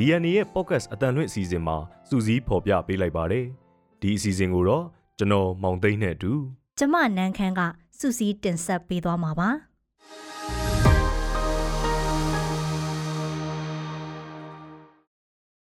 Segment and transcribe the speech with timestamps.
[0.00, 1.76] DNA ရဲ့ podcast အတန်လွင့်အစီအစဉ်မှာ
[2.08, 3.46] စူးစီးဖော်ပြပေးလိုက်ပါတယ်
[4.02, 4.84] ဒီအစီအစဉ်ကိုတော့
[5.18, 6.32] ကျွန်တော်မောင်သိန်းနဲ့အတူ
[6.78, 7.60] ကျမနန်းခမ်းက
[7.98, 9.50] စူးစီးတင်ဆက်ပေးသွားမှာပါ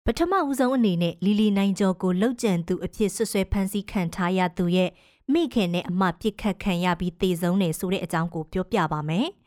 [0.06, 4.90] ပထမဦးဆုံးအနေနဲ့လီလီနိုင်ကျော်ကိုလှုပ်ကြံသူအဖြစ်ဆွဆွဲဖမ်းဆီးခံထားရသူရဲ့
[5.34, 9.28] မိခင်နဲ့အမပြစ်ခတ်ခံရပြီးတေဆုံးနေဆိုတဲ့အကြောင်းကိုပြောပြပါမယ်။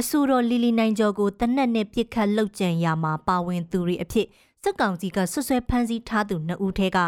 [0.00, 4.26] အဆိုတော်လီလီနိုင်ကျော်ကိုတနက်နဲ့ပြစ်ခတ်လှုပ်ကြံရမှာပါဝင်သူတွေအဖြစ်
[4.62, 6.98] စက်ကောင်ကြီးကဆွဆွဲဖမ်းဆီးထားသူနှစ်ဦးထဲက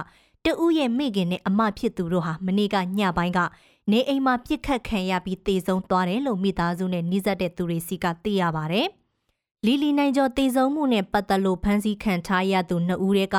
[0.45, 3.41] တဦးရဲ့မိခင်နဲ့အမဖြစ်သူတို့ဟာမနေ့ကညပိုင်းက
[3.91, 8.83] နေအိမ်မှာပြစ်ခတ်ခံရပြီးတေဆုံးသွားတယ်လို့မိသားစုနဲ့နှိစက်တဲ့သူတွေစီကသိရပါဗျ။
[9.67, 13.37] လီလီနိုင်ကျော်တည်ဆုံမှုနဲ့ပတ်သက်လို့ဖမ်းဆီးခံထားရသူနှစ်ဦးတွေက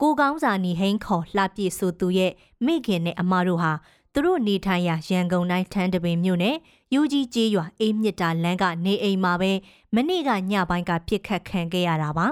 [0.00, 2.32] ကိုကောင်းစာနီဟိန်းခေါ်လှပြည့်ဆိုသူရဲ့
[2.66, 3.72] မိခင်နဲ့အမတို့ဟာ
[4.14, 6.56] သူတို့နေထိုင်ရာရန်ကုန်တိုင်းထန်းတပင်မြို့နယ်
[6.94, 9.52] ယူကြီးကျေးရွာအေးမြစ်တာလမ်းကနေအိမ်မှာပဲ
[9.94, 12.26] မနေ့ကညပိုင်းကပြစ်ခတ်ခံခဲ့ရတာပါ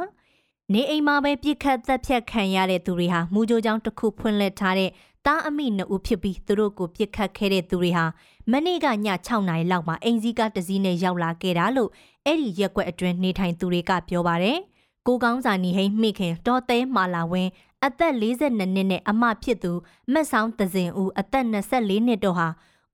[0.72, 4.90] နေအိမ်မှာပဲပြစ်ခတ်သက်ဖြတ်ခံရတဲ့သူတွေဟာမူကြိုးကြောင်းတစ်ခုဖွင့်လှစ်ထားတဲ့
[5.26, 8.04] တားအမိနှစ်ဦးဖြစ်ပြီးသူတို့ကိုပြစ်ခတ်ခဲ့တဲ့သူတွေဟာ
[8.52, 8.92] မနေ့ကည
[9.26, 11.90] 6နာရီလောက်မှာအင်စည်းကားတစ်စီးနဲ့ရောက်လာခဲ့တာလို့
[12.24, 14.58] အဲ့ဒီရက်ွက်အတွင်းနေထိုင်သူတွေကပြောပါတယ်။
[15.06, 17.50] ကိုကောင်းစာနီဟိန်းမိခင်ဒေါ်သဲမာလာဝင်း
[17.86, 19.72] အသက်42နှစ်နဲ့အမဖြစ်သူ
[20.12, 22.48] မက်ဆောင်သဇင်ဦးအသက်24နှစ်တို့ဟာ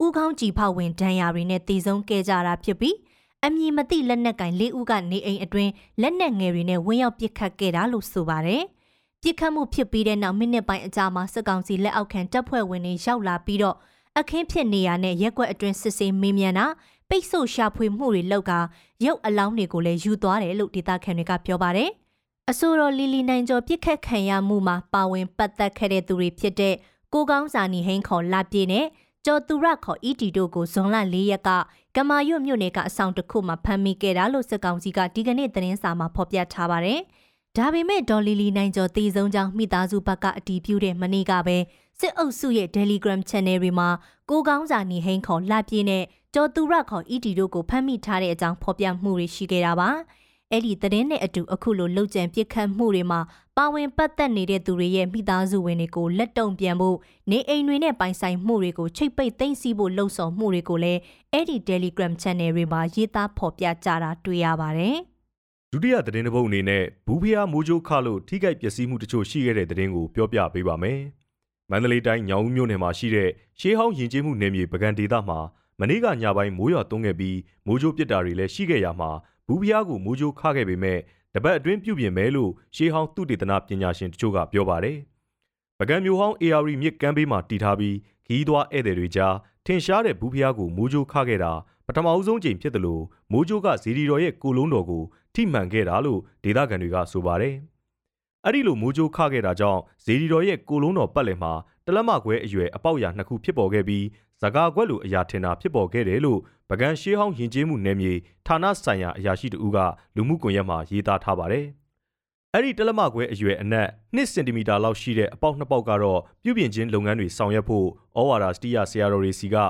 [0.05, 2.97] ဥကောင်းကြည်ဖောက်ဝင်ဒဏ်ရာတွေနဲ့တည်ဆုံခဲ့ကြတာဖြစ်ပြီး
[3.45, 8.63] အမည်မသိလက်နက်ကင်လေးဦးကနေအိမ်အတွင်းလက်နက်ငယ်တွေနဲ့ဝင်းရောက်ပစ်ခတ်ခဲ့တာလို့ဆိုပါတယ်။
[9.23, 13.77] ပစ်ခတ်မှုဖြစ်ပြီးတဲ့နောက်မိနစ်ပိုင်းအကြာမှာစစ်ကောင်စီလက်အောက်ခံတပ်ဖွဲ့ဝင်တွေရောက်လာပြီးတော့
[14.19, 16.67] အခင်းဖြစ်နေရတဲ့ရက်ွက်အတွင်းစစ်ဆေးမေးမြန်းတာ
[17.09, 18.59] ပိတ်ဆို့ရှာဖွေမှုတွေလုပ်ကာ
[19.05, 21.91] ရုပ်အလောင်းတွေကိုလည်းယူသွားတယ်လို့ဒေသခံတွေကပြောပါတယ်။
[22.51, 26.75] အဆိုတော်လီလီနိုင်ကျော်ပြစ်ခတ်ခံရမှုမှာပါဝင်ပတ်သက်ခဲ့တဲ့သူတွေဖြစ်တဲ့
[27.13, 28.87] ကိုကောင်းစာနီဟိန်းခေါ်လာပြေနဲ့
[29.25, 31.51] ကျော်သူရခေါ်အီတီတို့ကိုဇွန်လ၄ရက်က
[31.97, 37.01] ကမာရွတ်မြို့နယ်ကအဆောင်တစ်ခုမှာဖမ်းမိခဲ့တာလို့စစ်ကောင်စီကဒီကနေ့သတင်းစာမှာဖော်ပြထားပါတယ်။
[37.57, 41.57] ဒါပေမဲ့ဒေါ်လီလီနိုင်ကျော်တည်ဆုံးကြောင်းမိသားစုဘက်ကအတည်ပြုတဲ့မနေ့ကပဲ
[42.01, 43.89] စစ်အုပ်စုရဲ့ Telegram Channel တွေမှာ
[44.31, 46.05] ကိုကောင်းစာနီဟိန်းခေါ်လှပြေးနဲ့
[46.35, 49.91] ကျော်သူရခေါ် ED တို့ကိုဖမ်းမိထားတဲ့အကြောင်းဖော်ပြမှုတွေရှိခဲ့တာပါ။
[50.55, 53.21] အဲ့ဒီသတင်းနဲ့အတူအခုလိုလှုပ်ကြံပြစ်ခတ်မှုတွေမှာ
[53.57, 56.97] ပါဝင်ပတ်သက်နေတဲ့သူတွေရဲ့မိသားစုဝင်တွေကိုလက်တုံပြန်ဖို့
[57.31, 61.01] နေအိမ်တွေနဲ့ပိုင်ဆိုင်မှုတွေကိုချိတ်ပိတ်သိမ်းဆည်းဖို့လှုံ့ဆော်မှုတွေကိုလည်း
[61.33, 64.97] အဲ့ဒီ Telegram Channel တွေမှာရေးသားဖော်ပြကြတာတွေ့ရပါတယ်။
[65.73, 71.01] ဒုတိယသတင်းတစ်ပုဒ်အနေနဲ့ဘူးဖျားမိုးကြိုးခလို့ထိခိုက်ပျက်စီးမှုတချို့ရှိခဲ့တဲ့သတင်းကိုပြောပြပေးပါမယ်။
[71.71, 75.41] မန္တလေးတိုင်းညောင်ဦးမြို့နယ်မှာရှိတဲ့ရှေးဟောင်းယဉ်ကျေးမှုနယ်မြေပကံဒေသမှာ
[75.81, 79.11] မနေ့ကညပိုင်းမိုးရွာသွန်းခဲ့ပြီးမိုးကြိုးပစ်တာတွေလည်းရှိခဲ့ရမှာ
[79.47, 80.99] ဘူးဖျားကိုမိုးကြိုးခခဲ့ပေမဲ့
[81.35, 84.99] တပတ်အတွင်းပြုပြင်မယ်လို့ရှေးဟောင်းသူတေသနပညာရှင်တချို့ကပြောပါတယ်။
[85.79, 87.97] ပကံမျိုးဟောင်း AR မြစ်ကမ်းဘေးမှာတည်ထားပြီး
[88.27, 89.35] ခီးသွွားဧည့်သည်တွေကြား
[89.67, 91.53] ထင်ရှားတဲ့ဘူးဖျားကိုမိုးကြိုးခခဲ့တာ
[91.87, 93.03] ပထမအဦးဆုံးချိန်ဖြစ်တယ်လို့
[93.33, 95.03] မိုးကြိုးကဇီဒီတော်ရဲ့ကိုလုံးတော်ကို
[95.35, 97.55] ထိမှန်ခဲ့တာလို့ဒေသခံတွေကဆိုပါတယ်။
[98.45, 101.53] အဲ့ဒီလိုမိုးကြိုးခခဲ့တာကြောင့်ဇေဒီတော်ရဲ့ကိုလုံးတော်ပတ်လည်မှာ
[101.87, 104.05] တလက်မခွဲအရွယ်အပေါက်ရာနှစ်ခုဖြစ်ပေါ်ခဲ့ပြီး
[104.45, 106.41] ဇကာကွက်လိုအရာထင်တာဖြစ်ပေါ်ခဲ့တယ်လို့
[106.71, 108.13] ပကံရှေးဟောင်းယဉ်ကျေးမှုနယ်မြေ
[108.47, 109.79] ဌာနဆိုင်ရာအရာရှိတဦးက
[110.17, 111.67] လူမှုကွန်ရက်မှာရေးသားထားပါတယ်။
[112.55, 117.87] အဲ့ဒီတလက်မခွဲအရွယ်အနက်2စင်တီမီတာလောက်ရှိတဲ့အပေါက်နှစ်ပေါက်ကတော့ပြုပြင်ခြင်းလုပ်ငန်းတွေဆောင်ရွက်ဖို့
[118.19, 119.65] ဩဝါဒစတိယဆရာတော်တွေစီကဩ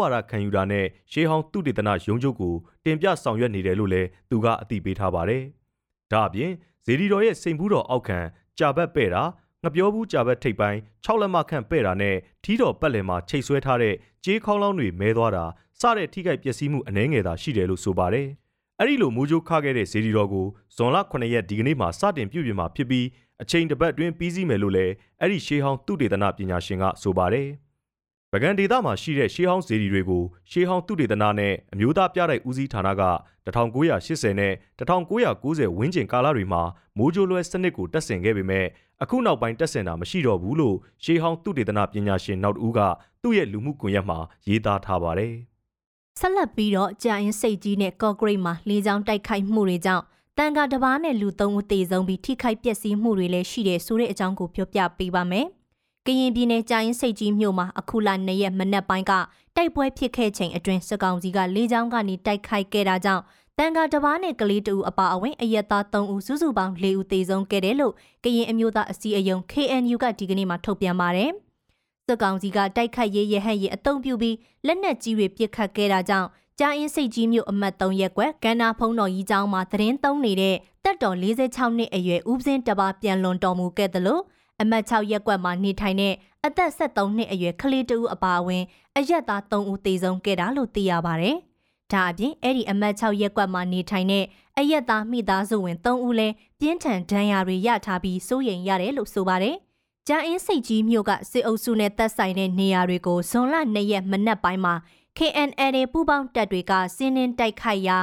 [0.00, 2.54] ဝါဒခံယူတာနဲ့ရှေးဟောင်းသူတေသနရုံးချုပ်ကို
[2.84, 5.42] တင်ပြဆောင်ရွက်နေတယ်လို့လည်းသူကအသိပေးထားပါတယ်။
[6.12, 6.52] ဒါအပြင်
[6.84, 8.18] ဇေဒီတော်ရဲ့စိန်ဘူးတော်အောက်ခံ
[8.58, 9.22] ကြာဘက်ပဲ့တာ
[9.64, 13.94] ငပြောဘူးကြာဘက်ထိပ်ပိုင်း6လက်မခန့်ပဲ့တာနဲ့ထီးတော်ပတ်လည်မှာချိတ်ဆွဲထားတဲ့
[14.24, 15.44] ကြေးခေါင်းလောင်းတွေမဲသွားတာ
[15.80, 18.28] စတဲ့ထိခိုက်ပျက်စီးမှုအနှဲငယ်သာရှိတယ်လို့ဆိုပါတယ်။
[18.78, 20.46] အဲ့ဒီလိုမိုးကြိုးခခဲ့တဲ့ဇေဒီတော်ကို
[20.76, 23.06] ဇွန်လ9ရက်ဒီကနေ့မှာစတင်ပြုပြင်မှာဖြစ်ပြီး
[23.42, 27.48] အချိန်တစ်ပတ်အတွင်းပြီးစီးမယ်လို့လည်းအဲ့ဒီရှေးဟောင်းသူတေသနပညာရှင်ကဆိုပါတယ်။
[28.32, 33.02] ပကံဒေသမှာရှိတဲ့ရှေးဟောင်းဇေဒီတွေကိုရှေးဟောင်းသူတေသနာနဲ့အမျိုးသားပြတိုက်ဦးစီးဌာနက
[33.46, 36.62] 1980နဲ့1990ဝန်းကျင်ကာလတွေမှာ
[36.98, 38.66] မိုးကြိုးလွဲစနစ်ကိုတက်ဆင်ခဲ့ပေမဲ့
[39.02, 42.80] အခုနောက်ပိုင်းတက်ဆင်တာမရှိတော့ဘူးလို့ရှေးဟောင်းသူတေသနာပညာရှင်နောက်တဦးက
[43.22, 44.18] သူ့ရဲ့လူမှုကွန်ရက်မှာ
[44.48, 45.34] ရေးသားထားပါတယ်။
[46.20, 50.04] ဆက်လက်ပြီးတော့ကြာရင်စိတ်ကြီးနဲ့ကော့ဂရိတ်မှာလေကြောင်းတိုက်ခိုက်မှုတွေကြောင့်
[50.38, 55.46] တန်ကတပားနဲ့လူသုံးဦးသေဆုံးပြီးထိခိုက်ပျက်စီးမှုတွေလည်းရှိတယ်ဆိုတဲ့အကြောင်းကိုပြောပြပေးပါမယ်။
[56.06, 59.12] ကရင်ပြည်နယ်ကြာရင်စိတ်ကြီးမြို့မှာအခုလ2ရက်မနက်ပိုင်းက
[59.56, 63.22] တိုက်ပွဲဖြစ်ခဲ့ချိန်အတွင်းစကောင်စီကလေကြောင်းကနေတိုက်ခိုက်ခဲ့တာကြောင့်
[63.58, 67.94] တန်ကာတပားနဲ့ကလေးတူအပါအဝင်အရက်သား3ဦးစုစုပေါင်း4ဦးသေဆုံးခဲ့တယ်လို့
[68.24, 71.30] ကရင်အမျိုးသားအစည်းအရုံး KNU ကဒီကနေ့မှထုတ်ပြန်ပါတယ်။
[72.06, 74.36] စစ်ကောင်စီကတိုက်ခတ်ရေးရဟတ်ရေးအုံပြုပြီး
[74.66, 84.22] လက်နက်ကြီးတွေပစ်ခတ်ခဲ့တာကြောင့်ကြားအင်းစိတ်ကြီးမြို့အမှတ်3ရက်ကွက်ကန္နာဖုံးတော်ကြီးကျောင်းမှာသတင်းသုံးနေတဲ့တက်တော်46နှစ်အရွယ်ဦးစင်းတပါပြန်လွန်တော်မူခဲ့တယ်လို့
[84.60, 86.14] အမှတ်6ရက်ကွက်မှာနေထိုင်တဲ့
[86.46, 88.64] အသက်73နှစ်အရွယ်ကလေးတဦးအပါအဝင်
[88.96, 91.32] အရက်သား3ဦးသေဆုံးခဲ့တာလို့သိရပါဗျ။
[91.92, 94.24] ဒါအပြင်အဲ့ဒီအမတ်6ရက်ကွက်မှာနေထိုင်တဲ့
[94.58, 99.56] အရက်သားမိသားစုဝင်3ဦးလည်းပြင်းထန်ဒဏ်ရာတွေရထားပြီးစိုးရိမ်ရတယ်လို့ဆိုပါတယ်။
[100.08, 104.74] ကျန်းအင်းစိတ်ကြီးမြို့ကစစ်အုပ်စုနဲ့တပ်ဆိုင်တဲ့နေရာတွေကိုဇွန်လ2ရက်မနက်ပိုင်းမှာ
[105.18, 107.98] KNL ပူးပေါင်းတပ်တွေကစင်းနှင်းတိုက်ခိုက်ရာ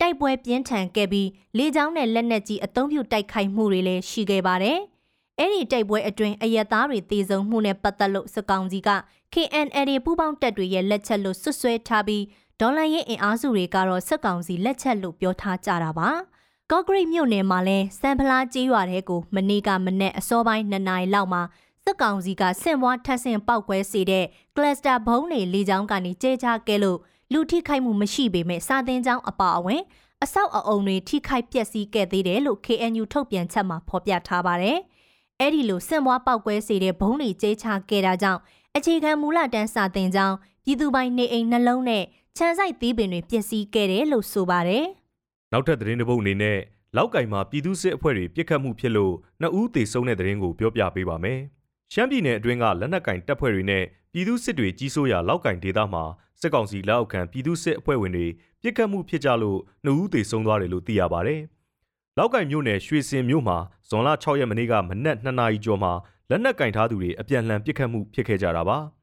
[0.00, 1.28] တိုက်ပွဲပြင်းထန်ခဲ့ပြီး
[1.58, 4.78] လေကြောင်းနဲ့လက်နက်ကြီးအုံပြုတိုက်ခိုက်မှုတွေလည်းရှိခဲ့ပါတယ်။
[5.38, 8.90] အဲ့ဒီတိုက်ပွဲအတွင်းအရက်သားတွေတေဆုံးမှုနဲ့ပတ်သက်လို့စကောင်ကြီးက
[9.34, 12.22] KNL ပူးပေါင်းတပ်တွေရဲ့လက်ချက်လို့ဆွဆွဲထားပြီး
[12.64, 16.08] ဒေါ်လာရဲ့အင်အားစုတွေကတော့စက်ကောင်စီလက်ချက်လို့ပြောထားကြတာပါ။
[16.70, 21.42] ကော့ဂရိတ်မြို့နယ်မှာလဲစံဖလားကျေးရွာတဲကိုမနေ့ကမနေ့အစောပိုင်း2နာရီလောက်မှာ
[21.84, 24.24] စစ်ကောင်စီကဆင့်ပွားထပ်ဆင့်ပောက်ကွဲစေတဲ့
[24.56, 26.98] ကလစတာဘုံတွေလေကြောင်းကနေကျဲချခဲ့လို့
[27.32, 29.82] လူထိခိုက်မှုမရှိပေမဲ့စာသင်ကျောင်းအပါအဝင်
[30.22, 34.78] အဆောက်အအုံတွေထိခိုက်ပျက်စီးခဲ့သေးတယ်လို့ KNU ထုတ်ပြန်ချက်မှာဖော်ပြထားပါတယ်။
[35.40, 38.40] အဲ့ဒီလိုဆင့်ပွားပောက်ကွဲစေတဲ့ဘုံတွေကျဲချခဲ့တာကြောင့်
[38.76, 42.04] အခြေခံမူလတန်းစာသင်ကျောင်းပြည်သူပိုင်နေအိမ်နှလုံးနဲ့
[42.38, 44.84] ချမ်းဆိုင်သီးပင်တွေပျက်စီးခဲ့တယ်လို့ဆိုပါတယ်။
[45.52, 46.58] နောက်ထပ်သတင်းတစ်ပုဒ်အနေနဲ့
[46.96, 51.40] လောက်ကင်မှာပြည်သူစစ်အဖွဲ့တွေပြစ်ခတ်မှုဖြစ်လို့နှစ်ဦးသေဆုံးတဲ့သတင်းကိုပြောပြပေးပါမယ်။
[51.92, 56.04] ရှမ်းပြည်နယ်အတွင်းကလက်နက်ကင်တပ်ဖွဲ့တွေနဲ့ပြည်သူစစ်တွေကြီးစိုးရာလောက်ကင်ဒေသမှာ
[56.40, 58.26] စစ်ကောင်စီလက်အောက်ခံပြည်သူစစ်အဖွဲ့ဝင်တွေ
[58.62, 61.36] ပြစ်ခတ်မှုဖြစ်ကြလို့နှစ်ဦးသေဆုံးသွားတယ်လို့သိရပါဗျ။
[62.18, 63.58] လောက်ကင်မြို့နယ်ရွှေစင်မြို့မှာ
[63.88, 65.92] ဇွန်လ6ရက်နေ့ကမနက်2နာရီကျော်မှာ
[66.30, 68.78] လက်နက်ကင်ထားသူတွေအပြန်လှန်ပြစ်ခတ်မှုဖြစ်ခဲ့ကြတာပါ။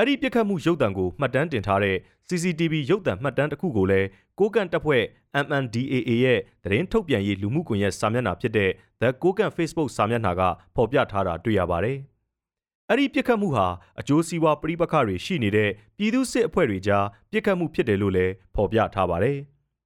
[0.00, 1.96] အဲ့ဒီပြစ်ခတ်မှုရုပ်သံကိုမှတ်တမ်းတင်ထားတဲ့
[2.28, 4.08] CCTV ရုပ်သံမှတ်တမ်းတစ်ခုကိုလည်း
[4.38, 5.02] ကိုကန့်တပ်ဖွဲ့
[5.44, 10.42] MNDAA ရဲ့သတင်းထုတ်ပြန်ရေးလူမှုကွန်ရက်စာမျက်နှာဖြစ်တဲ့ The ကိုကန့် Facebook စာမျက်နှာက
[10.74, 11.98] ဖော်ပြထားတာတွေ့ရပါတယ်။
[12.88, 13.66] အဲ့ဒီပြစ်ခတ်မှုဟာ
[14.00, 19.38] အကျိုးစီးပွားပြိပခတွေရှိနေတဲ့ပြည်သူစစ်အဖွဲ့တွေကြားပြစ်ခတ်မှုဖြစ်တယ်လို့လည်းဖော်ပြထားပါတယ်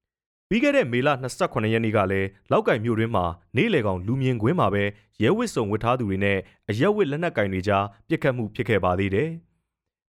[0.48, 1.08] ။ပြီးခဲ့တဲ့မေလ
[1.40, 3.24] 28ရက်နေ့ကလည်းလောက်ကင်မြို့တွင်းမှာ
[3.56, 4.84] နေလေကောင်လူမြင်ကွင်းမှာပဲ
[5.22, 6.38] ရဲဝစ်စုံဝတ်ထားသူတွေနဲ့
[6.68, 9.30] အရက်ဝစ်လက်နက်ကင်တွေကြားပြစ်ခတ်မှုဖြစ်ခဲ့ပါသေးတယ်။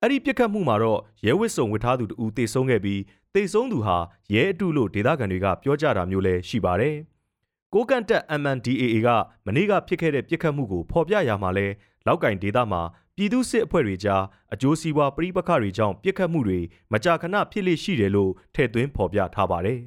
[0.03, 3.01] အဲ့ဒီပြစ်ခတ်မှုမှာတော့ရဲဝစ်စုံဝစ်ထားသူတူတေဆုံးခဲ့ပြီး
[3.33, 3.97] တေဆုံးသူဟာ
[4.33, 6.95] ရဲအတုလို့ဒေသခံတွေကပြောကြတာမျိုးလည်းရှိပါတယ်။
[7.73, 9.09] ကိုကန့်တက် MNDAA က
[9.45, 11.67] မနေ့ကဖြစ်ခဲ့တဲ့ပြစ်ခတ်မှုကိုဖော်ပြရမှာလဲ
[12.07, 12.81] လောက်ကင်ဒေသမှာ
[13.15, 16.59] ပြည်သူစစ်အဖွဲ့တွေကြားအကျိုးစီးပွားပြိပခတွေကြောင့်ပြစ်ခတ်မှုတွေ
[16.93, 19.79] မကြာခဏဖြစ်လေရှိတယ်လို့ထည့်သွင်းဖော်ပြထားပါတယ်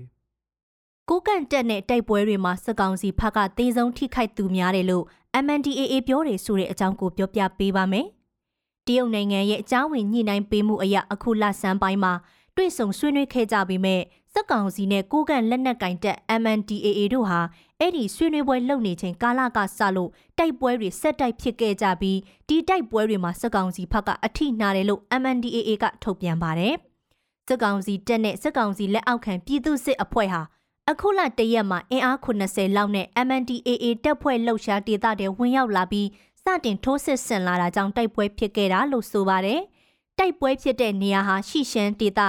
[1.11, 5.05] ။ကိုကန့်တက်နဲ့တိုက်ပွဲတွေမှာစကောင်စီဖက်ကတေးဆုံးထိခိုက်သူများတယ်လို့
[5.45, 8.07] MNDAA ပြောတယ်ဆိုတဲ့အကြောင်းကိုပြောပြပေးပါမယ်။
[8.87, 12.13] တရုတ်နိုင်ငံရဲ့အကြောင်းဝင်ညှိနှိုင်းပေးမှုအရအခုလဆန်းပိုင်းမှာ
[12.57, 14.01] တွေ့ဆုံဆွေးနွေးခဲ့ကြပြီးမဲ့
[14.33, 17.41] စက်ကောင်စီနဲ့ကိုကန့်လက်နက်ကင်တက် MNDAA တို့ဟာ
[17.81, 26.75] အဲ့ဒီဆွေးနွေးပွဲလုပ်နေချိန်ကာလကစလို့တိုက်ပွဲတွေဆက်တိုက်ဖြစ်ခဲ့ကြပြီးဒီတိုက်ပွဲတွေမှာစက်ကောင်စီဘက်ကအထိနာတယ်လို့ MNDAA ကထုတ်ပြန်ပါတယ်။
[27.49, 30.43] စက်ကောင်စီတက်နဲ့စက်ကောင်စီလက်အောက်ခံပြည်သူစစ်အဖွဲ့ဟာ
[30.91, 36.09] အခုလတရက်မှာအင်အား80လောက်နဲ့ MNDAA တပ်ဖွဲ့လှုပ်ရှားဒေသတွေဝင်ရောက်လာပြီး
[36.45, 39.61] စတင်ထိုးစစ်ဆင်လာတာကြောင့်တိုက်ပွဲဖြစ်ခဲ့တာလို့ဆိုပါတယ်။
[40.19, 42.21] တိုက်ပွဲဖြစ်တဲ့နေရာဟာရှီရှန်ဒေသ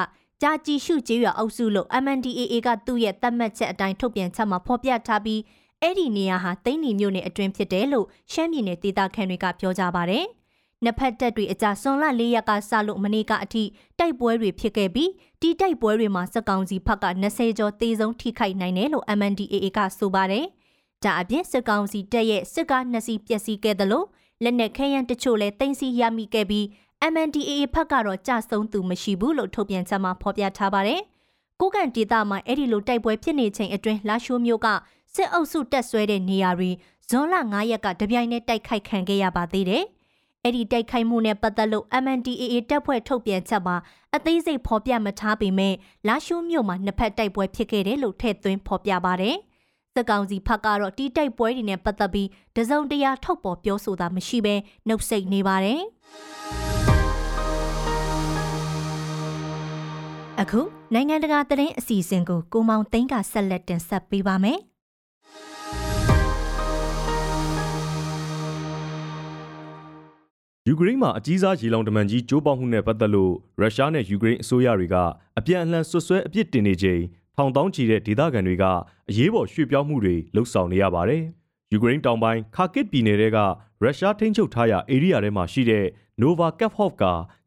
[0.42, 5.42] ကြာကြည်ရှုကျေးရွာအုပ်စုလို့ MNDAA ကသူ့ရဲ့သတ်မှတ်ချက်အတိုင်းထုတ်ပြန်ချက်မှာဖော်ပြထားပြီး
[5.82, 10.26] အဲ့ဒီနေရာဟာတိန်းနီမြို့နယ်အတွင်းဖြစ်တယ်လို့ရှမ်းပြည်နယ်ဒေသခံတွေကပြောကြပါတယ်။
[10.84, 13.64] နှစ်ဖက်တပ်တွေအကြဆွန်လ၄ရက်ကစလို့မနေ့ကအထိ
[14.00, 20.46] တိုက်ပွဲတွေဖြစ်ခဲ့ပြီးဒီတိုက်ပွဲတွေမှာစက်ကောင်စီဘက်က20ကျော်သေဆုံးထိခိုက်နိုင်တယ်လို့ MNDAA ကဆိုပါတယ်။
[21.06, 24.04] ဒါအပြင်စစ်ကောင်စီတပ်ရဲ့စစ်ကားနှစ်စီးပျက်စီးခဲ့သလို
[24.44, 26.66] လက်နက်ခဲယမ်းတချို့လည်းတင်စီရမိခဲ့ပြီး
[27.14, 31.02] MNDAA ဖက်ကတော့ကြဆုံးသူမရှိဘူးလို့ထုတ်ပြန်ချက်မှာဖော်ပြထားပါတယ်။
[31.60, 34.68] ကိုကန်ဒေတာမှာအဲ့ဒီလိုတိုက်ပွဲဖြစ်နေချိန်အတွင်းလာရှိုးမျိုးက
[35.16, 36.72] စစ်အုပ်စုတက်ဆွဲတဲ့နေရာတွေ
[37.10, 39.84] ဇွန်လ9ရက်ကတပြိုင်နက်တိုက်ခိုက်ခံခဲ့ရပါသေးတယ်။
[40.44, 43.76] အဲ့ဒီတိုက်ခိုက်မှုနဲ့ပတ်သက်လို့ MNDAA တပ်ဖွဲ့ထုတ်ပြန်ချက်မှာ
[44.16, 45.74] အသေးစိတ်ဖော်ပြမထားပေမဲ့
[46.08, 49.38] လာရှိုးမြို့မှာနှစ်ဖက်တိုက်ပွဲဖြစ်ခဲ့တယ်လို့ထည့်သွင်းဖော်ပြပါတယ်။
[49.96, 54.56] စစ်ကောင်စီဖက်ကတော့တီးတိုက်ပွဲတွေနဲ့ပတ်သက်ပြီးတစုံတရာထုတ်ပေါ်ပြောဆိုတာမရှိဘဲ
[54.88, 55.82] နှုတ်ဆက်နေပါတယ်။
[60.42, 60.62] အခု
[60.94, 64.60] နိုင်ငံတကာသတင်းအစီအစဉ်ကိုကိုမောင်သိန်းကဆက်လက်တင်ဆက်ပေးပါမယ်။
[70.68, 74.96] ယူကရိန်းမှာအကြီးစားရေလောင်တမန်ကြီးကျိုးပေါက်မှုနဲ့ပတ်သက်လို့ရုရှားနဲ့ယူကရိန်းအစိုးရတွေက
[75.38, 77.02] အပြန်အလှန်ဆွဆွဲအပြစ်တင်နေချိန်
[77.36, 78.64] ထောင်တောင်းချီတဲ့ဒေသခံတွေက
[79.10, 81.24] အရေးပေါ်ရွှေ့ပြောင်းမှုတွေလှုပ်ဆောင်နေရပါတယ်။
[81.72, 83.38] ယူကရိန်းတောင်ပိုင်းခါကစ်ပြည်နယ်က
[83.82, 85.86] ရုရှားထိန်းချုပ်ထားရာဧရိယာထဲမှာရှိတဲ့
[86.22, 87.04] Nova Kaphov က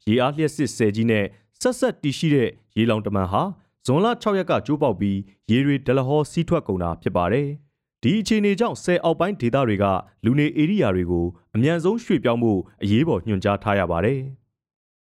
[0.07, 1.25] ရေအားလျှက်စစ်ဆယ်ကြီးနဲ့
[1.61, 3.43] ဆက်ဆက်တည်ရှိတဲ့ရေလောင်တမန်ဟာ
[3.85, 5.19] ဇွန်လ6ရက်ကကျိုးပေါက်ပြီး
[5.51, 7.47] ရေတွေဒလဟောစီးထွက်ကုန်တာဖြစ်ပါတယ်။
[8.03, 9.85] ဒီအခြေအနေကြောင့်ဆယ်အောက်ပိုင်းဒေသတွေက
[10.25, 14.19] လူနေဧရိယာတွေကိုအမြန်ဆုံးရွှေ့ပြောင်းဖို့အရေးပေါ်ညွှန်ကြားထားရပါတယ်။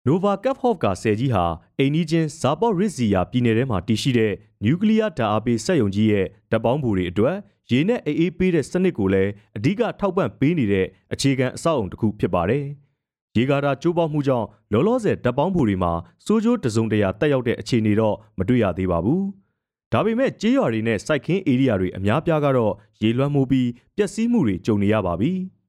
[0.08, 1.46] Nova Kaphov ကဆယ်ကြီးဟာ
[1.80, 4.34] အိမ်နီးချင်းဇာပေါ့ရစ်ဇီယာပြည်နယ်ထဲမှာတည်ရှိတဲ့
[4.64, 7.36] နျူကလ িয়ার ဓာတ်အားပေးစက်ရုံကြီးရဲ့တပ်ပေါင်းဘူတွေအတွက်
[7.72, 12.66] ရေနဲ့အေးအေးပေးတဲ့စနစ်ကိုလည်းအဓိကထောက်ပံ့ပေးနေတဲ့အခြေခံအဆောက်အုံတစ်ခုဖြစ်ပါတယ်။
[13.38, 15.94] ရေကာတာကျိုးပေါက်မှုကြောင့်လောလောဆယ်တပ်ပေါင်းဘူတွေမှာ
[16.26, 19.22] စိုးကျိုးတစုံတရာတက်ရောက်တဲ့အခြေအနေတော့မတွေ့ရသေးပါဘူး။
[19.94, 25.32] ဒါပေမဲ့ကြေးရွာတွေနဲ့စိုက်ခင်းဧရိယာတွေအများပြားကတော့ရေလွှမ်းမိုးပြီးပျက်စီးမှုတွေကြုံနေရပါပြီ။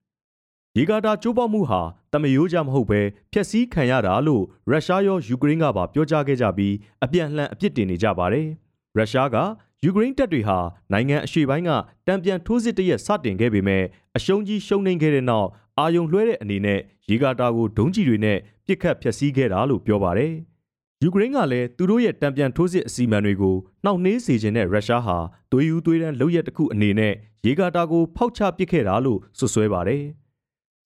[0.78, 1.80] ရေကာတာကျိုးပေါက်မှုဟာ
[2.12, 3.00] တမယိုးကြမဟုတ်ပဲ
[3.32, 8.46] ဖျက်ဆီးခံရတာလို့ရုရှားရောယူကရိန်းကပါပြောကြားခဲ့ကြပြီးအပြန်အလှန်အပြစ်တင်နေကြပါတယ်။
[8.96, 9.36] ရုရှားက
[9.84, 10.58] ယူကရိန်းတပ်တွေဟာ
[10.92, 11.70] နိုင်ငံအရှေ့ပိုင်းက
[12.06, 13.82] တံပြန်ထိုးစစ်တရက်စတင်ခဲ့ပေမဲ့
[14.16, 16.80] အရှုံးကြီးရှုံးနိမ့်ခဲ့တဲ့နောက်အာယုံလွှဲတဲ့အနေနဲ့
[17.10, 20.32] ရေကာတာကိုဒုံးကျည်တွေနဲ့ပစ်ခတ်ဖျက်ဆီးခဲ့တာလို့ပြောပါတယ်။
[21.02, 25.16] ယူကရိန်းကလည်းသူတို့ရဲ့တံပြန်ထိုးစစ်အစီအမံတွေကိုနှောင့်နှေးစေခြင်းနဲ့ရုရှားဟာ
[25.50, 27.14] သွေးယူသွေးတန်းလုပ်ရက်တစ်ခုအနေနဲ့
[27.46, 30.04] ရေကာတာကိုဖောက်ချပစ်ခဲ့တာလို့ဆွဆွဲပါတယ်။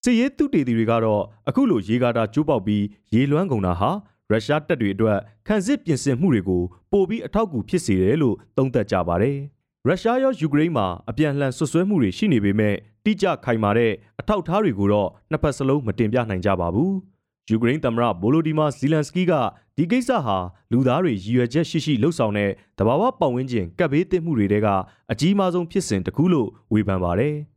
[0.04, 3.90] စစ်ရေးသူတေသီတွေကတော့အခုလိုရေကာတာကျိုးပေါက်ပြီးရေလွှမ်းကုန်တာဟာ
[4.30, 9.36] ရုရှားတပ်တွေအတွက်ခံစစ်ပြင်ဆင်မှုတွေကိုပိုပြီးအထောက်အကူဖြစ်စေတယ်လို့သုံးသပ်ကြပါတယ်။
[9.86, 16.92] ရုရှားရောယူကရိန်းမှာအပြန်အလှန်ဆွဆွဲမှုတွေရှိနေပေမဲ့တိကျခိုင်မာတဲ့အထောက်အထားတွေကိုတော့နှစ်ဖက်စလုံးမတင်ပြနိုင်ကြပါဘူး။
[17.50, 19.32] ယူကရိန်းသမ္မတဗိုလိုဒီမာဇီလန်စကီးက
[19.76, 20.36] ဒီကိစ္စဟာ
[20.72, 24.68] လူသားတွေရည်ရွယ်ချက်ရှိရှိလှုပ်ဆောင်တဲ့တဘာဝပတ်ဝန်းကျင်ကပ်ဘေးသင့်မှုတွေက
[25.12, 27.34] အကြီးမားဆုံးဖြစ်စဉ်တစ်ခုလို့ဝေဖန်ပါတယ်။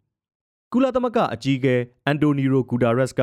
[0.75, 1.75] ကုလသမဂ္ဂအကြီးအကဲ
[2.05, 3.21] အန်တိုနီရိုဂူတာရက်စ်က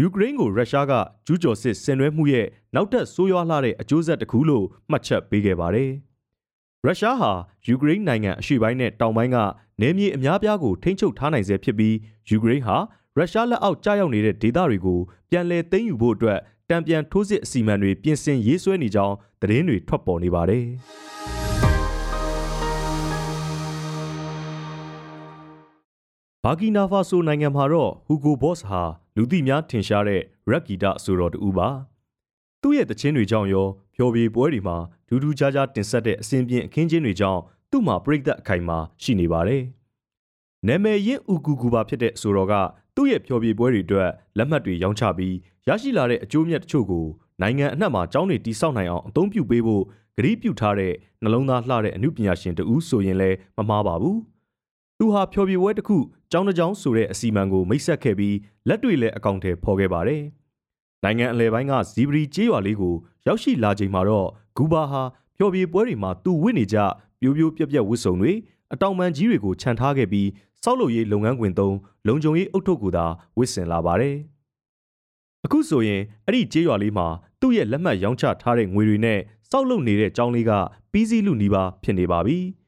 [0.00, 0.92] ယူကရိန်းကိုရုရှားက
[1.26, 5.90] ကျူးကျော်စစ်ဆင်နွှဲမှုရဲ့နောက်ထပ်ဆိုးရွားလာတဲ့အကျိုးဆက်တစ်ခုလို့မှတ်ချက်ပေးခဲ့ပါတယ်။
[6.84, 7.32] ရုရှားဟာ
[7.66, 9.36] ယူကရိန်းနိုင်ငံအရှေ့ပိုင်းနဲ့တောင်ပိုင်းက
[9.80, 11.94] နေမြေအများပြားကိုထိန်းချုပ်ထားနိုင်ဆဲဖြစ်ပြီး
[12.30, 12.76] ယူကရိန်းဟာ
[13.16, 14.98] ရုရှားလက်အောက်ကျရောက်နေတဲ့ဒေသတွေကို
[15.30, 16.38] ပြန်လည်သိမ်းယူဖို့အတွက်
[16.70, 20.64] တံပြန်ထိုးစစ်အစီအမံတွေပြင်ဆင်ရေးဆွဲနေကြောင်းသတင်းတွေထွက်ပေါ်နေပါတယ်။
[26.44, 28.82] ဘာကီနာဖာဆိုနိုင်ငံမှာတော့ဟူဂိုဘော့စ်ဟာ
[29.16, 31.68] လူသိများထင်ရှားတဲ့ရက်ဂီတဆိုတော်တူပါ
[32.62, 34.76] သူ့ရဲ့တခြင်းတွေကြောင့်ရောဖျော်ဖြေပွဲတွေမှာ
[35.08, 39.62] ဒူးဒူးခြားခြားတင်ဆက်တဲ့အစဉ်ပြင်အခင်းချင်းတွေကြောင့်သူ့မှာပြိသက်အခိုင်မှာရှိနေပါတယ်။
[40.66, 42.54] နာမည်ရင်းဥကူကူပါဖြစ်တဲ့ဆိုတော်က
[42.96, 45.34] သူ့ရဲ့ဖျော်ဖြေပွဲတွေအတွက်လက်မှတ်တွေရောင်းချပြီး
[45.68, 47.06] ရရှိလာတဲ့အကျိုးမြတ်တချို့ကို
[47.42, 49.82] နိုင်ငံအနှံ့မှာကျောင်းတွေတိစောက်နိုင်အောင်အသုံးပြုပေးဖို့
[50.16, 50.92] ကတိပြုထားတဲ့
[51.22, 54.18] နှလုံးသားလှတဲ့အမှုပညာရှင်တူဆိုရင်လည်းမမှားပါဘူး။
[55.02, 55.96] သူဟာဖျော်ဖြေပွဲတစ်ခု
[56.32, 58.36] ကျောင်းတစ်ကျောင်းဆိုတဲ့အစီအမံကိုမိတ်ဆက်ခဲ့ပြီး
[58.68, 60.22] လက်တွေလည်းအကောင့်ထဲဖော်ခဲ့ပါတယ်။
[61.04, 62.94] နိုင်ငံအလဲပိုင်းကဇီဘရီကျေးရွာလေးကို
[63.26, 65.02] ရောက်ရှိလာချိန်မှာတော့ဂူဘာဟာ
[65.36, 66.78] ဖျော်ဖြေပွဲတွေမှာသူဝစ်နေကြ
[67.20, 68.32] ပြိုးပြိုးပြက်ပြက်ဝစ်စုံတွေ
[68.72, 70.28] အတောင်ပံကြီးတွေကိုခြံထားခဲ့ပြီး
[70.62, 71.76] စောက်လုပ်ရေးလုပ်ငန်းခွင်သုံး
[72.06, 73.06] လုံခြုံရေးအုပ်ထုပ်ကိုသာ
[73.38, 74.16] ဝစ်ဆင်လာပါတယ်။
[75.44, 77.06] အခုဆိုရင်အဲ့ဒီကျေးရွာလေးမှာ
[77.40, 79.18] သူ့ရဲ့လက်မှတ်ရောင်းချထားတဲ့ငွေတွေနဲ့
[79.50, 80.52] စောက်လုပ်နေတဲ့ကျောင်းလေးက
[80.92, 82.38] ပြီးစီးလူနီးပါးဖြစ်နေပါပြီ။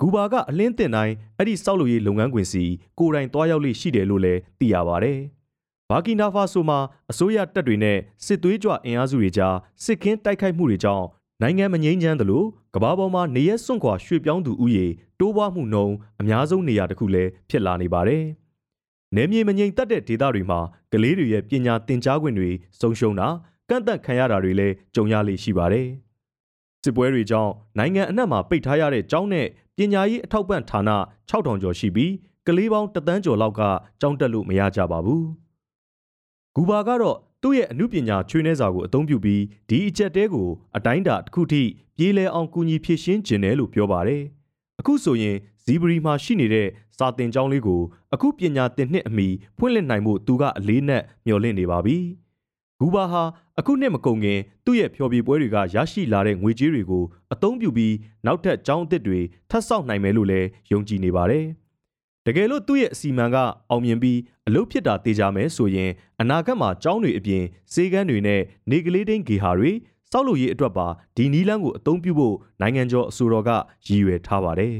[0.00, 2.64] ဂူဘာကအလင်းတင်တိုင်းအဲ့ဒီစောက်လုပ်ရေးလုပ်ငန်းခွင်စီ
[2.98, 5.18] ကိုယ်တိုင်သွားရောက်လိရှိတယ်လို့လည်းသိရပါတယ်။
[5.90, 6.78] ဘာကီနာဖာဆိုမှာ
[7.10, 11.06] အစိုးရတပ်တွေနဲ့စစ်သွေးကြွအင်အားစုတွေကြားစစ်ကင်းတိုက်ခိုက်မှုတွေကြောင့်
[11.42, 14.86] နိုင်ငံမငြိမ်းချမ်းသလိုကမ္ဘာပေါ်မှာနေရက်စွန့်ခွာရွှေ့ပြောင်းသူဥယေ
[15.20, 18.24] တိုးပွားမှုနှုန်းအများဆုံးနေရာတစ်ခုလည်းဖြစ်လာနေပါတယ်။
[19.16, 20.60] နယ်မြေမငြိမ်သက်တဲ့ဒေသတွေမှာ
[20.92, 22.50] ကလေးတွေရဲ့ပညာသင်ကြားခွင့်တွေ
[22.80, 23.28] ဆုံးရှုံးတာ
[23.68, 25.88] ကန့်သက်ခံရတာတွေလည်းကြုံရလေရှိပါတယ်။
[26.88, 30.80] စစ်ပွဲတွေကြောင့်နိုင်ငံအနှံ့မှာပိတ်ထားရတဲ့ကျောင်းနဲ့ပညာရေးအထောက်ပံ့ဌာန
[31.30, 32.12] 6000ကျော်ရှိပြီး
[32.46, 33.62] ကလေးပေါင်းတသန်းကျော်လောက်က
[34.00, 35.24] ကျောင်းတက်လို့မရကြပါဘူး။
[36.54, 41.62] ဂူဘာကတော့သူ့ရဲ့အမှုပညာချွေးနှဲစာကိုအသုံးပြုပြီးဒီအချက်တဲကိုအတိုင်းတာတစ်ခုထိ
[41.96, 44.22] ပြေးလဲအောင်ကူညီဖြည့်ရှင်းခြင်းတယ်လို့ပြောပါတယ်။
[44.80, 47.80] အခုဆိုရင်ဇီဘရီမှာရှိနေတဲ့စာတင်ကျောင်းလေးကို
[48.14, 49.28] အခုပညာသင်နှစ်အမီ
[49.58, 51.98] ဖွင့်လှစ်နိုင်မှုသူကအလေးနက်မျှော်လင့်နေပါပြီ။
[52.80, 53.22] ဂူဘာဟာ
[53.58, 57.94] အခုနှစ်မကုန်ခင်သူ့ရဲ့ဖျော်ဖြေပွဲတွေကရရှိလာတဲ့ငွေကြေးတွေကိုအသုံးပြုပြီး
[58.26, 59.20] နောက်ထပ်ကျောင်းအသစ်တွေ
[59.50, 61.46] ထပ်ဆောက်နိုင်မယ်လို့လည်းယုံကြည်နေပါတယ်။
[62.26, 63.36] တကယ်လို့သူ့ရဲ့အစီအမံက
[63.70, 67.42] အောင်မြင်ပြီးအလုပ်ဖြစ်တာတေချာမယ်ဆိုရင်အနာဂတ်မှာကျောင်းတွေအပြင်
[67.72, 69.70] စေကန်းတွေနဲ့နေကလေးတိန်ဂေဟာတွေ
[70.12, 73.50] စောက်လို့ရေးအတွက်ပါဒီနီလန်းကိုအသုံးပြုဖို့နိုင်ငံကျော်အစိုးရက
[73.86, 74.74] ရည်ရွယ်ထားပါတယ်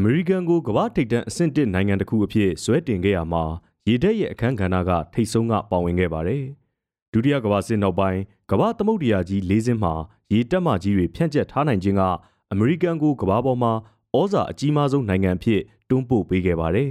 [0.00, 3.44] အမေရိကန်ကိုကမ္ဘာထိပ်တန်းအဆင့်1နိုင်ငံတစ်ခုအဖြစ်ဆွဲတင်ခဲ့ရမှာ
[3.88, 6.44] ရေတပ်ရဲ့အခန်းကဏ္ဍကထိတ်ဆုံးကပါဝင်ခဲ့ပါတယ်။
[7.12, 9.94] ဒုတိယကမ္ဘာစစ်နောက်ပိုင်းကမ္ဘာသမုဒ္ဒရာကြီး၄စင်းမှာ
[10.32, 12.02] ရေတက်မကြီးတွေဖြန့်ကျက်ထားနိုင်ခြင်းက
[12.52, 13.72] အမေရိကန်ကိုကမ္ဘာပေါ်မှာ
[14.16, 16.90] ဩဇာအကြီးမားဆုံးနိုင်ငံဖြစ်တွန်းပို့ပေးခဲ့ပါတယ်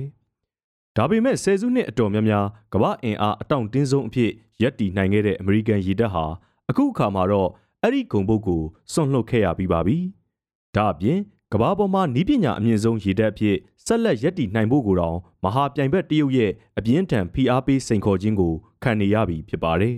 [0.97, 6.25] ။ဒါပေမဲ့ဆယ်စုနှစ်အတော်များများကမ္ဘာအင်အားအတောင့်တင်းဆုံးအဖြစ်ရပ်တည်နိုင်ခဲ့တဲ့အမေရိကန်ရေတပ်ဟာ
[6.69, 7.49] အခုအခါမှာတော့
[7.81, 8.61] အဲ့ဒီဂုံပုတ်ကို
[8.93, 9.97] စွန့်လွတ်ခဲ့ရပြီးပါပြီ။
[10.75, 11.19] ဒါအပြင်
[11.53, 18.53] ကမ္ဘာပေါ်မှာနီးပညာအမြင့်ဆုံးရေတပ်အဖြစ်ဆက်လက်ရပ်တည်နိုင်ဖို့ကိုတောင်မဟာပြိုင်ဘက်တရုတ်ရဲ့အပြင်းထန်ဖိအားပေးစိန်ခေါ်ခြင်းကို
[18.83, 19.95] ခံနေရပြီဖြစ်ပါတယ်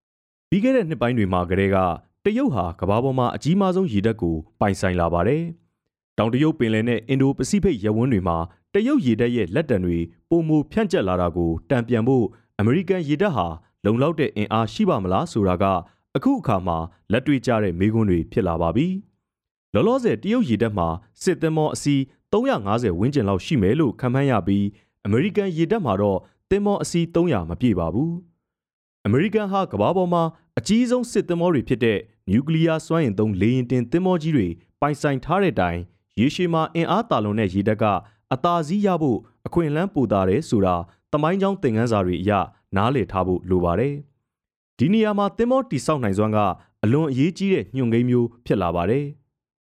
[0.48, 1.78] ။ပြီးခဲ့တဲ့နှစ်ပိုင်းတွေမှာကတည်းက
[2.24, 5.42] တရုတ်ဟာကမ္ဘာပေါ်မှာအကြီးမားဆုံးရေတပ်ကိုပိုင်ဆိုင်လာပါတယ်။
[6.18, 8.36] တောင်တရုတ်ပင်လယ်နဲ့အင်ဒိုပစိဖိတ်ရပ်ဝန်းတွေမှာ
[8.74, 9.98] တရုတ်ရေတပ်ရဲ့လက်တံတွေ
[10.30, 12.24] ပုံမူဖြန့်ကျက်လာတာကိုတံပြန်ဖို့
[12.58, 13.46] အမေရိကန်ရေတပ်ဟာ
[13.84, 15.64] လုံလောက်တဲ့အင်အားရှိပါမလားဆိုတာက
[16.16, 16.78] အခုအခါမှာ
[17.12, 18.88] လက်တွေ့ကျတဲ့မေးခွန်းတွေဖြစ်လာပါပြီ။
[19.74, 20.88] လောလောဆယ်တရုတ်ရေတပ်မှာ
[21.22, 22.00] စစ်သင်္ဘောအစီး
[22.32, 24.66] 350ဝန်းကျင်လောက်ရှိမယ်လို့ခန့်မှန်းရပြီး
[25.06, 26.18] အမေရိကန်ရေတပ်မှာတော့
[26.50, 28.10] သင်္ဘောအစီး300မပြည့်ပါဘူး။
[29.06, 30.22] အမေရိကန်ဟာကမ္ဘာပေါ်မှာ
[30.58, 31.98] အကြီးဆုံးစစ်သင်္ဘောတွေဖြစ်တဲ့
[32.30, 34.48] နျူကလ িয়ার စွမ်းအင်သုံးလေယာဉ်တင်သင်္ဘောကြီးတွေ
[34.80, 35.78] ပိုင်ဆိုင်ထားတဲ့တိုင်
[36.20, 37.84] ရေရှည်မှာအင်အားတာလွန်တဲ့ရေတပ်က
[38.32, 40.74] အသာစီးရဖို့အခွင့်အလမ်းပိုတာတယ်ဆိုတာ
[41.12, 42.32] တမိုင်းကြောင်းသင်ခန်းစာတွေအရ
[42.76, 43.94] နားလည်ထားဖို့လိုပါတယ်။
[44.78, 46.38] ဒီနေရာမှာသင်္ဘောတိဆောက်နိုင်စွမ်းက
[46.84, 49.06] အလွန်အရေးကြီးတဲ့ညွှန်ကိန်းမျိုးဖြစ်လာပါတယ်။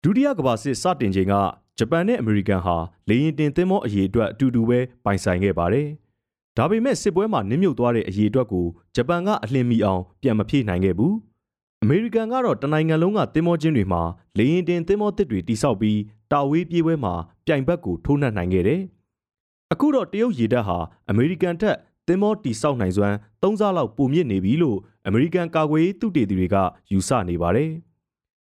[0.08, 1.34] ဒုတိယကမ္ဘာစစ်စတင်ချိန်က
[1.78, 2.76] ဂျပန်နဲ့အမေရိကန်ဟာ
[3.10, 5.88] လေယာဉ်တင်သင်္ဘောအရေးအတွက်အတူတူပဲပိုင်ဆိုင်ခဲ့ပါတယ်။
[6.58, 11.14] ဒါပေမဲ့စစ်ပွဲမှာနစ်မြုပ်သွားတဲ့အရေးအတွက်ကိုဂျပန်ကအလင်းမီအောင်ပြန်မဖြည့်နိုင်ခဲ့ဘူး။
[11.84, 14.02] အမေရိကန်ကတော့တနိုင်ငံလုံးကသင်္ဘောချင်းတွေမှာ
[14.38, 16.00] လေယာဉ်တင်သင်္ဘောတစ်တွေတိစောက်ပြီး
[16.32, 17.14] တာဝေးပြေးပွဲမှာ
[17.46, 18.82] ပြိုင်ဘက်ကိုထိုးနှက်နိုင်ခဲ့တယ်။
[19.74, 20.78] အခုတော့တရုတ်ရေတပ်ဟာ
[21.10, 26.56] အမေရိကန်ထက်သင်္ဘောတိစောက်နိုင်စွမ်း၃ဆလောက်ပိုမြင့်နေပြီလို့အမေရိကန်ကာကွယ်ရေးသုတေသီတွေက
[26.92, 27.72] ယူဆနေပါတယ်။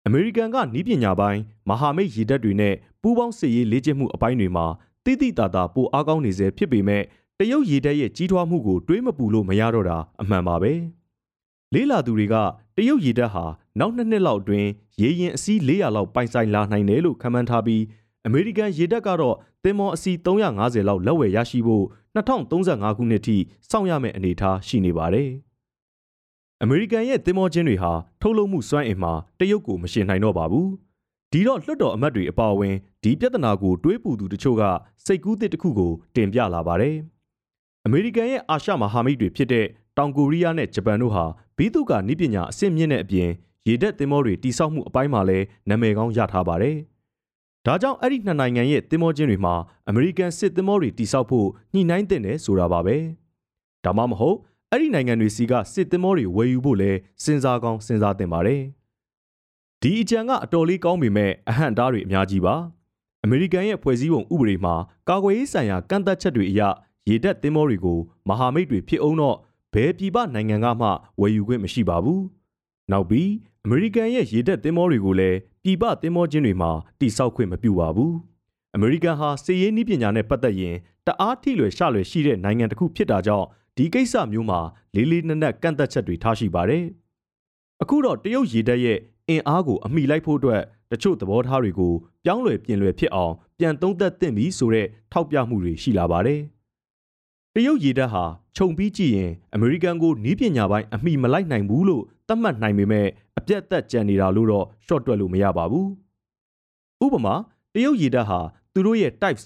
[0.08, 4.66] အမေရိကန်ကနီးပညာပိုင်းမဟာမိတ်ရေတပ်တွေနဲ့ပူးပေါင်းစစ်ရေးလေ့ကျင့်မှုအပိုင်းတွေမှာ
[5.06, 7.04] တိတိတသာပိုအားကောင်းနေစေဖြစ်ပေမဲ့
[7.40, 10.74] တရုတ်ရေတပ်ရဲ့ကြီးထွားမှုကိုတွေးမပူလို့မရတော့တာအမှန်ပါပဲ။
[11.74, 12.36] လေးလာသူတွေက
[12.78, 13.46] တရုတ်ရေတပ်ဟာ
[13.80, 14.70] နောက်နှစ်နှစ်လောက်အတွင်း
[15.02, 17.84] ရေရင်အစီး400လောက်ပိုင်ဆိုင်လာနိုင်တယ်လို့ခန့်မှန်းထားပြီး
[18.26, 21.86] အမေရိကန်ရေတပ်ကတော့သင်္ဘောအစီး350လောက်လက်ဝယ်ရရှိဖို့
[22.16, 23.38] 2035ခုနှစ်ထိ
[23.70, 25.30] စောင့်ရမယ့်အနေအထားရှိနေပါတယ်။
[26.68, 27.92] အမေရိကန်ရဲ့သင်္ဘောချင်းတွေဟာ
[28.22, 30.68] ထုတ်လုပ်မှုစွမ်းအင်မှာတရုတ်ကိုမရှင်နိုင်တော့ပါဘူး။
[31.32, 34.64] ဒီတော့လွှတ်တော်အမတ်တွေအပါအဝင်ဒီပြဿနာကိုတွေးပူသူတချို့က
[35.06, 36.96] စိတ်ကူးသစ်တစ်ခုကိုတင်ပြလာပါတယ်။
[37.86, 39.66] အမေရိကန်ရဲ့အာရှမဟာမိတ်တွေဖြစ်တဲ့
[39.98, 41.26] တောင်ကိုရီးယားနဲ့ဂျပန်တို့ဟာ
[41.58, 43.30] ဘီသူကနိပညာအဆင့်မြင့်တဲ့အပြင်
[43.68, 46.78] ရေတပ်သင်္ဘောတွေတိစောက်မှုအပိုင်းမှာလည်းနာမည်ကောင်းရထားပါတယ်။
[47.66, 49.56] ဒါကြောင့်အဲ့ဒီနှစ်နိုင်ငံရဲ့သင်္ဘောချင်းတွေမှာ
[49.88, 52.98] အမေရိကန်စစ်သင်္ဘောတွေတိစောက်ဖို့ညှိနှိုင်းတင်တယ်ဆိုတာပါပဲ
[53.86, 54.38] ဒါမှမဟုတ်
[54.72, 56.92] အဲ့ဒီနိုင်ငံတွေစီကစစ်သင်္ဘောတွေဝယ်ယူဖို့လဲ
[57.24, 58.62] စဉ်းစားကောင်းစဉ်းစားတင်ပါတယ်
[59.82, 62.56] ဒီအကြံကအတော်လေးကောင်းပေမဲ့အဟန့်တားတွေအများကြီးပါ
[63.24, 64.76] အမေရိကန်ရဲ့ဖွဲ့စည်းပုံဥပဒေမှာ
[65.10, 66.62] ကာကွယ်ရေးဆိုင်ရာကန့်သတ်ချက်တွေအရ
[67.10, 68.00] ရေတပ်သင်္ဘောတွေကို
[68.30, 69.38] မဟာမိတ်တွေဖြစ်အောင်တော့
[69.74, 70.90] ဘယ်ပြည်ပနိုင်ငံကမှ
[71.22, 72.24] ဝယ်ယူခွင့်မရှိပါဘူး
[72.92, 73.32] နောက်ပြီး
[73.66, 78.14] အမေရိကန်ရဲ့ရေတပ်သင်္ဘောတွေကိုလည်းပြည်ပသင်္ဘောချင်းတွေမှာတိစောက်ခွင့်မပြုပါဘူး။
[78.76, 80.76] အမေရိကန်ဟာစစ်ရေးနည်းပညာနဲ့ပတ်သက်ရင်
[81.08, 83.48] တအားထိလွယ်ရှလွယ်ရှိတဲ့နိုင်ငံတစ်ခုဖြစ်တာကြောင့်
[83.78, 84.60] ဒီကိစ္စမျိုးမှာ
[84.96, 86.84] လေးလေးနက်နက်ကန့်သက်ချက်တွေထားရှိပါတယ်။
[87.82, 88.98] အခုတော့တရုတ်ရေတပ်ရဲ့
[89.30, 90.62] အင်အားကိုအမိလိုက်ဖို့အတွက်
[90.92, 96.42] တချို့သဘောထားတွေကိုပြောင်းလဲပြင်လွယ်ဖြစ်အောင်ပြန်သုံးသပ်သင့်ပြီဆိုတဲ့ထောက်ပြမှုတွေရှိလာပါတယ်။
[97.56, 98.24] တရုတ်ရေတပ်ဟာ
[98.56, 103.08] ခြုံပြီးကြည့်ရင်အမေရိကန်ကိုနီးပညာပိုင်းအမိမလိုက်နိုင်ဘူးလို့သတ်မှတ်နိုင်ပေမဲ့
[103.38, 105.88] အပြတ်သက်ကြံနေတာလို့တော့ short တွက်လို့မရပါဘူး။
[107.04, 107.34] ဥပမာ
[107.74, 108.40] တရုတ်ရေတပ်ဟာ
[108.78, 109.40] သူတို့ရဲ့ Type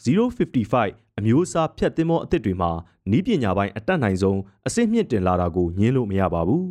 [0.55, 2.71] 055အမျိုးအစားဖြတ်သင်းမောအသစ်တွေမှာ
[3.11, 6.65] နီးပညာပိုင်းအတက်နိုင်ဆုံးအဆင့်မြင့်တင်လာတာကိုညင်းလို့မရပါဘူး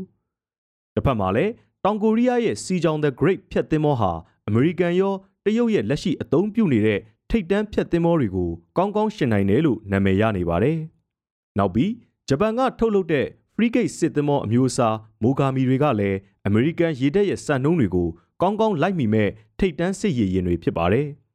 [0.94, 1.52] ။တစ်ဖက်မှာလည်း
[1.84, 4.12] တောင်ကိုရီးယားရဲ့စီဂျောင် the Great ဖြတ်သင်းမောဟာ
[4.48, 10.78] အမေရိကန်ရောတရုတ်ရဲ့လက်ရှိအသုံးပြုနေတဲ့ထိတ်တန်းဖြတ်သင်းမောတွေကိုကောင်းကောင်းရှင်နိုင်တယ်လို့နာမည်ရနေပါတယ်။
[11.58, 11.92] နောက်ပြီး
[12.28, 18.08] ဂျပန်ကထုတ်လုပ်တဲ့ frigate စစ်သင်္ဘောအမျိုးအစားမိုဂါမီတွေကလည်းအမေရိကန်ရေတပ်ရဲ့စံနှုန်းတွေကို
[18.42, 21.08] ကောင်းကောင်းလိုက်မိမဲ့ထိတ်တန်းစစ်ရေရင်တွေဖြစ်ပါတယ်။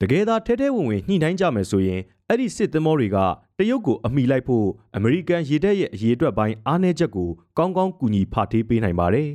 [0.00, 3.18] တကယ်သာထဲထဲဝင်ဝင်ညှိနှိုင်းကြမယ်ဆိုရင်အဲ့ဒီစစ်သင်္ဘောတွေက
[3.58, 9.28] တရုတ်ကိုအမိလိုက်ဖို့အမေရိကန်ရေတပ်ရဲ့အရေးအတွက်ပိုင်းအားနည်းချက်ကိုကောင်းကောင်းကူညီဖာထေးပေးနိုင်ပါတယ်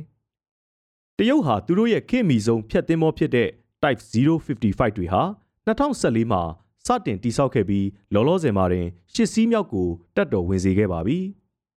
[1.18, 3.48] ။တရုတ်ဟာသူတို့ရဲ့ခေတ်မီဆုံးဖြတ်သင်္ဘောဖြစ်တဲ့
[3.82, 5.22] Type 055တွေဟာ
[5.66, 6.42] 2014မှာ
[6.86, 11.18] စတင်တိစောက်ခဲ့ပြီးလောလောဆယ်မှာတင်ရှစ်စီးမြောက်ကိုတက်တော်ဝင်စေခဲ့ပါပြီ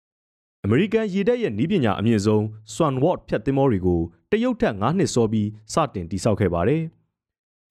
[0.64, 2.42] ။အမေရိကန်ရေတပ်ရဲ့နည်းပညာအမြင့်ဆုံး
[2.74, 6.82] Swanward ဖြတ်သင်္ဘောတွေကိုတရုတ်ထက်9နှစ်စောပြီးစတင်တိစောက်ခဲ့ပါတယ်။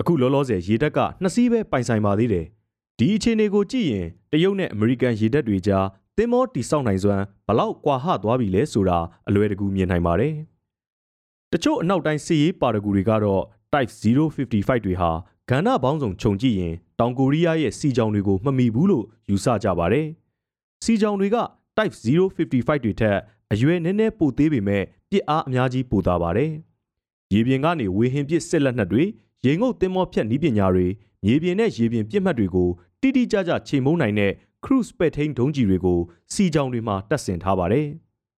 [0.01, 2.45] အခုလောလောဆယ်ရေတပ်ကနှစ်စီးပဲပိုင်ဆိုင်ပါသေးတယ်။
[2.99, 5.86] ဒီအခြေအနေကိုကြည့်ရင်တရုတ်နဲ့အမေရိကန်ရေတပ်တွေကြား
[6.17, 10.34] သင်္ဘောတိစောက်နိုင်စွမ်းဘလောက်ကွာဟသွားပြီလဲဆိုတာအလွယ်တကူမြင်နိုင်ပါတယ်။
[11.51, 15.12] တချို့အနောက်တိုင်းစစ်ရေးပါရဂူတွေကတော့ Type 055တွေဟာ
[15.49, 20.08] ကဏ္ဍပေါင်းစုံခြုံကြည့်ရင်တောင်ကိုရီးယားရဲ့စီကြောင်တွေကိုမမီဘူးလို့ယူဆကြပါတယ်။
[20.84, 21.38] စီကြောင်တွေက
[21.77, 23.17] Type 055တွေထက်
[23.51, 26.51] အရွယ်နည်းနည်းပိုသေးပေမဲ့ပြစ်အားအများကြီးပိုသာပါတယ်။
[27.34, 29.03] ရေပြင်ကနေဝေဟင်ပစ်စစ်လက်နက်တွေ
[29.45, 30.88] ရေငုပ်သင်္ဘောဖြတ်နည်းပညာတွေ
[31.25, 32.69] မြေပြင်နဲ့ရေပြင်ပြစ်မှတ်တွေကို
[33.01, 34.31] တိတိကျကျချိန်မုံနိုင်တဲ့
[34.63, 35.99] cruise ပဲ့ထိန်ဒုံးကြီးတွေကို
[36.34, 37.88] စီကြောင်တွေမှာတပ်ဆင်ထားပါတယ်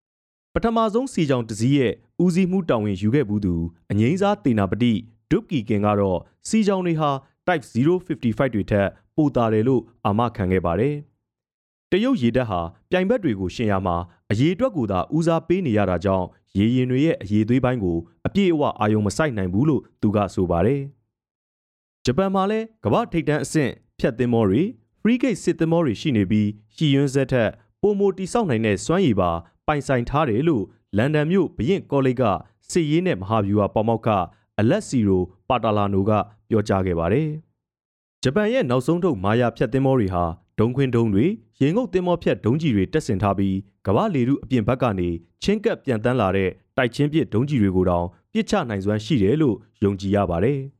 [0.54, 1.92] ။ပထမဆုံးစီကြောင်တစည်းရဲ့
[2.24, 3.54] ဦးစီးမှုတာဝန်ယူခဲ့ဘူးသူ
[3.90, 4.92] အငိမ့်စားတေနာပတိ
[5.30, 6.18] ဒုတ်ကီကင်ကတော့
[6.48, 7.10] စီကြောင်တွေဟာ
[7.46, 10.94] Type 055တွေထက်ပိုတာတယ်လို့အာမခံခဲ့ပါတယ်။
[11.90, 13.96] တရုတ်ရေတပ်ဟာပြိုင်ဘက်တွေကိုရှင်ရမှာ
[14.30, 16.26] အရေးအတွက်ကိုသာဦးစားပေးနေရတာကြောင့်
[16.58, 20.82] ရေရင်တွေရဲ့အရေးသွေးပိုင်းကိုအပြည့်အဝအာရုံမစိုက်နိုင်ဘူးလို့သူကဆိုပါတယ်။
[22.08, 24.62] ဂျပန်မှာလည်းကမ္ဘာထိပ်တန်းအဆင့်ဖြတ်သင်းမောတွေ
[25.00, 27.50] free gate စစ်သင်းမောတွေရှိနေပြီးရှီယွန်းဆက်ထက်
[27.82, 29.30] ပုံမတိဆောက်နိုင်တဲ့စွမ်းရည်ပါ
[29.66, 30.64] ပိုင်ဆိုင်ထားတယ်လို့
[30.96, 32.22] လန်ဒန်မြို့ဘရင်ကောလိပ်က
[32.70, 34.08] စစ်ရေးနဲ့မဟာဗျူဟာပေါမောက်က
[34.58, 36.10] အလက်စီရိုပါတာလာနိုက
[36.48, 37.28] ပြောကြားခဲ့ပါတယ်။
[38.22, 40.24] ဂျပန်ရဲ့နောက်ဆုံးထုတ်မာယာဖြတ်သင်းမောတွေဟာ
[40.58, 41.26] ဒုံခွင်းဒုံတွေ
[41.60, 45.08] ရင်ငုတ်သင်းမောဖြတ်ဒုံးကြီးတွေတက်ဆင်ထားပြီးကမ္ဘာလေထုအပြင်ဘက်ကနေ
[45.42, 50.60] ချင်းကပ်ပြန်တန်းလာတဲ့တိုက်ချင်းပစ်ဒုံးကြီးတွေကိုတောင်ပစ်ချနိုင်စွမ်းရှိတယ်လို့ယုံကြည်ရပါတယ်။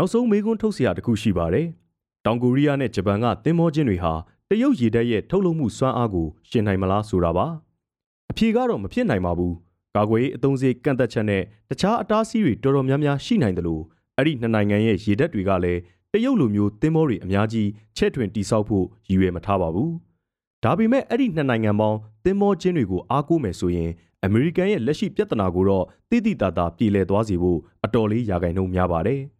[0.00, 1.66] နောက်ဆုံးမေးခွန်းထုတ်စရာတစ်ခုရှိပါတယ်။
[2.24, 4.12] တောင်ကိုရီးယားနဲ့ဂျပန်ကသင်္ဘောချင်းတွေဟာ
[4.50, 7.46] တရုတ်ရေတပ်ရဲ့ထုတ်လုပ်မှုစွမ်းအားကိုရှင်နိုင်မလားဆိုတာပါ။
[8.30, 9.52] အဖြေကတော့မဖြစ်နိုင်ပါဘူး။
[9.96, 13.82] ကာကွယ်ရေးအသုံးစရိတ်ကန့်သက်ချက်နဲ့တခြားအတားအဆီးတွေတော်တော်များများရှိနိုင်တယ်လို့
[14.16, 15.80] အဲ့ဒီနှစ်နိုင်ငံရဲ့ရေတပ်တွေကလည်း
[16.12, 19.90] တရုတ်လိုမျိုးသင်္ဘောတွေအများကြီးချဲ့ထွင်တိစောက်ဖို့ရည်ရွယ်မထားပါဘူး။
[20.64, 23.90] ဒါပေမဲ့အဲ့ဒီနှစ်နိုင်ငံပေါင်းသင်္ဘောချင်းတွေကိုအားကိုးမယ်ဆိုရင်
[24.24, 29.22] အမေရိကန်ရဲ့လက်ရှိပြဿနာကိုတော့တိတိတသားပြေလည်သွားစေဖို့အတော်လေးယာကင်နှုံများပါတယ်။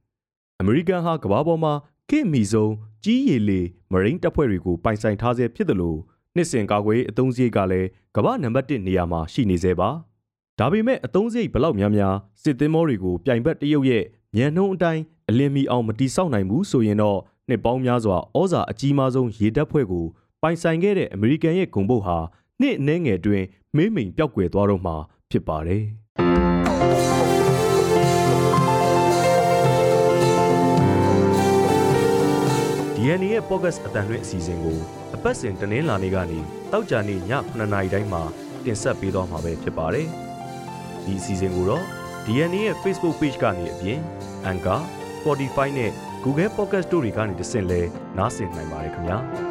[0.63, 1.73] အမေရိကန်ဟာကမ္ဘာပေါ်မှာ
[2.11, 2.73] ခေတ်မီဆုံး
[3.05, 3.61] ကြီးရည်လေ
[3.93, 5.99] မရိန်းတပ်ဖွဲ့တွေကိုပိုင်ဆိုင်ထားဆဲဖြစ်တယ်လို့
[6.35, 9.89] နှစ်စဉ်ကာကွယ်အသုံးစရိတ်ကလည်းကမ္ဘာနံပါတ်1နေရာမှာရှိနေသေးပါ။
[10.59, 14.05] ဒါပေမဲ့အသုံးစရိတ်ဘလောက်များများစစ်သင်းမောတွေကိုပြိုင်ဘက်တရုတ်ရဲ့
[14.37, 17.19] မြန်နှုံးအတိုင်းအလင်းမီအောင်မတိဆောက်နိုင်ဘူးဆိုရင်တော့
[17.49, 20.07] နှစ်ပေါင်းများစွာဩဇာအကြီးမားဆုံးရေတပ်ဖွဲ့ကို
[20.43, 22.17] ပိုင်ဆိုင်ခဲ့တဲ့အမေရိကန်ရဲ့ဂုံပုတ်ဟာ
[22.61, 23.47] နှစ်အနည်းငယ်အတွင်း
[23.77, 24.97] မေးမိန်ပျောက်ကွယ်သွားတော့မှာ
[25.31, 25.85] ဖြစ်ပါတယ်။
[33.11, 34.79] DNA ရဲ့ podcast အတန်လွင့်အစီအစဉ်ကို
[35.15, 36.39] အပတ်စဉ်တနင်္လာနေ့ကနေ
[36.73, 38.23] တောက်ကြနေ့ည9:00နာရီတိုင်းမှာ
[38.65, 40.07] တင်ဆက်ပေးသွားမှာပဲဖြစ်ပါတယ်။
[41.05, 41.85] ဒီအစီအစဉ်ကိုတော့
[42.27, 43.99] DNA ရဲ့ Facebook Page ကနေအပြင်
[44.51, 44.81] Anchor,
[45.19, 45.91] Spotify နဲ့
[46.25, 47.81] Google Podcast တို့တွေကနေတဆင့်လဲ
[48.19, 49.19] နားဆင်နိုင်ပါတယ်ခင်ဗျာ။